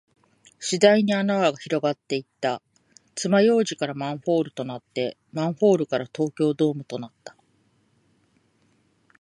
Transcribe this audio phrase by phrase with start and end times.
[0.59, 2.63] 次第に穴は広がっていった。
[3.13, 7.35] 爪楊枝からマンホールとなって、マンホールから東京ドームとなった。